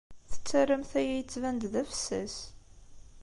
Tettarramt 0.31 0.91
aya 0.99 1.13
yettban-d 1.17 1.63
d 1.73 1.75
afessas. 1.81 2.35